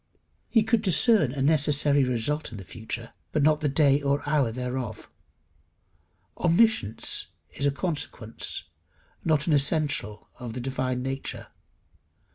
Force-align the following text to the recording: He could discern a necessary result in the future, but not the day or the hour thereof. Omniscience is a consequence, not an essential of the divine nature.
He 0.49 0.63
could 0.63 0.81
discern 0.81 1.31
a 1.31 1.43
necessary 1.43 2.03
result 2.03 2.51
in 2.51 2.57
the 2.57 2.63
future, 2.63 3.13
but 3.31 3.43
not 3.43 3.61
the 3.61 3.69
day 3.69 4.01
or 4.01 4.17
the 4.17 4.27
hour 4.31 4.51
thereof. 4.51 5.11
Omniscience 6.37 7.27
is 7.51 7.67
a 7.67 7.71
consequence, 7.71 8.63
not 9.23 9.45
an 9.45 9.53
essential 9.53 10.27
of 10.39 10.53
the 10.53 10.59
divine 10.59 11.03
nature. 11.03 11.49